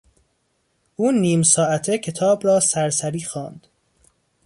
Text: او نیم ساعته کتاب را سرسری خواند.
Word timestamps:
او 0.95 1.11
نیم 1.11 1.43
ساعته 1.43 1.97
کتاب 1.97 2.45
را 2.47 2.59
سرسری 2.59 3.21
خواند. 3.23 3.67